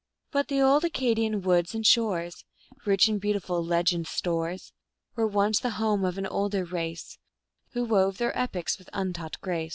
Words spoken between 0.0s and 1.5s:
v. But the old Acadian